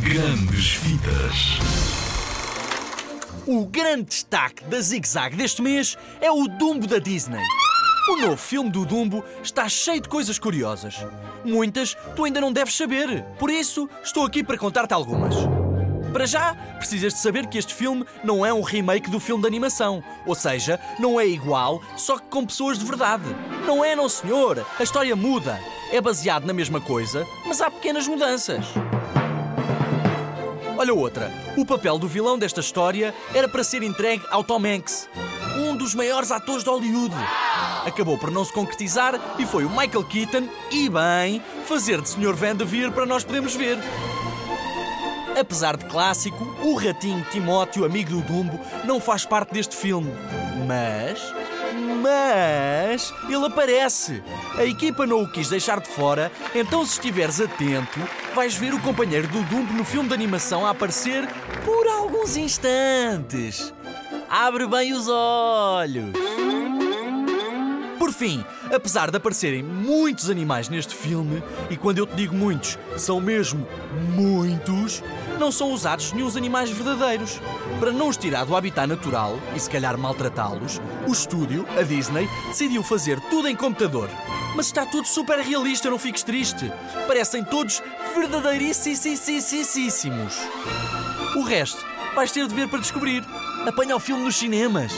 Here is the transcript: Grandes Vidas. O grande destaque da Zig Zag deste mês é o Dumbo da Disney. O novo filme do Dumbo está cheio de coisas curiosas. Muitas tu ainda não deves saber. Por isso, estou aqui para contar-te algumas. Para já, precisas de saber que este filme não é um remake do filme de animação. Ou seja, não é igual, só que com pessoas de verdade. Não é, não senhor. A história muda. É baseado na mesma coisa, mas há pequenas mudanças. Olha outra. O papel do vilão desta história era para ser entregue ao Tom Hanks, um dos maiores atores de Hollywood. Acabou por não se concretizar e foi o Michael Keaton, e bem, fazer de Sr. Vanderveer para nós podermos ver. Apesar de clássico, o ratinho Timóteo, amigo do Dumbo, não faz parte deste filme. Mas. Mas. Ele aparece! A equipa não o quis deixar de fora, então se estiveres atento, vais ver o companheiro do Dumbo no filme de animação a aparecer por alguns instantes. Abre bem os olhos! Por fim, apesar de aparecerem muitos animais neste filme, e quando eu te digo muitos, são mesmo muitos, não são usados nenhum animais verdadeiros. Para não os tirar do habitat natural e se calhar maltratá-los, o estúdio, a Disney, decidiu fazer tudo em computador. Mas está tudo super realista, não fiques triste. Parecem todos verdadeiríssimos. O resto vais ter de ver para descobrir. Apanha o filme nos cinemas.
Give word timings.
Grandes 0.00 0.74
Vidas. 0.74 1.58
O 3.46 3.64
grande 3.64 4.04
destaque 4.04 4.64
da 4.64 4.80
Zig 4.80 5.08
Zag 5.08 5.36
deste 5.36 5.62
mês 5.62 5.96
é 6.20 6.30
o 6.30 6.46
Dumbo 6.46 6.86
da 6.86 6.98
Disney. 6.98 7.42
O 8.10 8.16
novo 8.16 8.36
filme 8.36 8.70
do 8.70 8.84
Dumbo 8.84 9.24
está 9.42 9.68
cheio 9.68 10.00
de 10.00 10.08
coisas 10.08 10.38
curiosas. 10.38 10.96
Muitas 11.44 11.96
tu 12.14 12.24
ainda 12.24 12.40
não 12.40 12.52
deves 12.52 12.74
saber. 12.74 13.22
Por 13.38 13.48
isso, 13.48 13.88
estou 14.02 14.26
aqui 14.26 14.44
para 14.44 14.58
contar-te 14.58 14.92
algumas. 14.92 15.34
Para 16.12 16.26
já, 16.26 16.54
precisas 16.76 17.14
de 17.14 17.20
saber 17.20 17.46
que 17.46 17.56
este 17.56 17.74
filme 17.74 18.04
não 18.22 18.44
é 18.44 18.52
um 18.52 18.60
remake 18.60 19.10
do 19.10 19.18
filme 19.18 19.40
de 19.40 19.48
animação. 19.48 20.04
Ou 20.26 20.34
seja, 20.34 20.78
não 20.98 21.18
é 21.18 21.26
igual, 21.26 21.82
só 21.96 22.18
que 22.18 22.26
com 22.26 22.44
pessoas 22.44 22.78
de 22.78 22.84
verdade. 22.84 23.24
Não 23.66 23.82
é, 23.82 23.96
não 23.96 24.08
senhor. 24.10 24.64
A 24.78 24.82
história 24.82 25.16
muda. 25.16 25.58
É 25.90 26.00
baseado 26.00 26.44
na 26.44 26.52
mesma 26.52 26.80
coisa, 26.80 27.26
mas 27.46 27.62
há 27.62 27.70
pequenas 27.70 28.06
mudanças. 28.06 28.66
Olha 30.76 30.92
outra. 30.92 31.30
O 31.56 31.64
papel 31.64 31.98
do 31.98 32.08
vilão 32.08 32.38
desta 32.38 32.60
história 32.60 33.14
era 33.34 33.48
para 33.48 33.64
ser 33.64 33.82
entregue 33.82 34.24
ao 34.30 34.44
Tom 34.44 34.66
Hanks, 34.66 35.08
um 35.56 35.76
dos 35.76 35.94
maiores 35.94 36.30
atores 36.30 36.62
de 36.62 36.68
Hollywood. 36.68 37.14
Acabou 37.86 38.18
por 38.18 38.30
não 38.30 38.44
se 38.44 38.52
concretizar 38.52 39.18
e 39.38 39.46
foi 39.46 39.64
o 39.64 39.70
Michael 39.70 40.04
Keaton, 40.04 40.48
e 40.70 40.88
bem, 40.90 41.42
fazer 41.66 42.00
de 42.00 42.08
Sr. 42.08 42.34
Vanderveer 42.34 42.92
para 42.92 43.06
nós 43.06 43.24
podermos 43.24 43.54
ver. 43.54 43.78
Apesar 45.42 45.76
de 45.76 45.86
clássico, 45.86 46.56
o 46.62 46.74
ratinho 46.74 47.26
Timóteo, 47.32 47.84
amigo 47.84 48.10
do 48.10 48.20
Dumbo, 48.20 48.60
não 48.84 49.00
faz 49.00 49.26
parte 49.26 49.52
deste 49.52 49.74
filme. 49.74 50.08
Mas. 50.68 51.34
Mas. 52.00 53.12
Ele 53.28 53.44
aparece! 53.44 54.22
A 54.56 54.64
equipa 54.64 55.04
não 55.04 55.24
o 55.24 55.28
quis 55.28 55.48
deixar 55.48 55.80
de 55.80 55.88
fora, 55.88 56.30
então 56.54 56.86
se 56.86 56.92
estiveres 56.92 57.40
atento, 57.40 57.98
vais 58.36 58.54
ver 58.54 58.72
o 58.72 58.80
companheiro 58.80 59.26
do 59.26 59.42
Dumbo 59.42 59.72
no 59.72 59.84
filme 59.84 60.08
de 60.08 60.14
animação 60.14 60.64
a 60.64 60.70
aparecer 60.70 61.26
por 61.64 61.88
alguns 61.88 62.36
instantes. 62.36 63.74
Abre 64.30 64.68
bem 64.68 64.92
os 64.92 65.08
olhos! 65.08 66.12
Por 68.02 68.12
fim, 68.12 68.44
apesar 68.74 69.12
de 69.12 69.16
aparecerem 69.16 69.62
muitos 69.62 70.28
animais 70.28 70.68
neste 70.68 70.92
filme, 70.92 71.40
e 71.70 71.76
quando 71.76 71.98
eu 71.98 72.06
te 72.06 72.16
digo 72.16 72.34
muitos, 72.34 72.76
são 72.96 73.20
mesmo 73.20 73.64
muitos, 74.16 75.00
não 75.38 75.52
são 75.52 75.70
usados 75.70 76.10
nenhum 76.10 76.28
animais 76.36 76.68
verdadeiros. 76.68 77.40
Para 77.78 77.92
não 77.92 78.08
os 78.08 78.16
tirar 78.16 78.44
do 78.44 78.56
habitat 78.56 78.88
natural 78.88 79.38
e 79.54 79.60
se 79.60 79.70
calhar 79.70 79.96
maltratá-los, 79.96 80.80
o 81.06 81.12
estúdio, 81.12 81.64
a 81.78 81.82
Disney, 81.82 82.28
decidiu 82.48 82.82
fazer 82.82 83.20
tudo 83.30 83.46
em 83.46 83.54
computador. 83.54 84.10
Mas 84.56 84.66
está 84.66 84.84
tudo 84.84 85.06
super 85.06 85.38
realista, 85.38 85.88
não 85.88 85.96
fiques 85.96 86.24
triste. 86.24 86.72
Parecem 87.06 87.44
todos 87.44 87.80
verdadeiríssimos. 88.16 90.38
O 91.36 91.42
resto 91.44 91.86
vais 92.16 92.32
ter 92.32 92.48
de 92.48 92.54
ver 92.54 92.66
para 92.66 92.80
descobrir. 92.80 93.22
Apanha 93.64 93.94
o 93.94 94.00
filme 94.00 94.24
nos 94.24 94.34
cinemas. 94.34 94.92